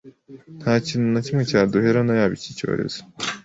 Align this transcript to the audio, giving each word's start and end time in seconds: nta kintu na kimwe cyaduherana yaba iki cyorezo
nta 0.61 0.73
kintu 0.85 1.07
na 1.11 1.21
kimwe 1.25 1.43
cyaduherana 1.49 2.11
yaba 2.19 2.33
iki 2.37 2.51
cyorezo 2.57 2.99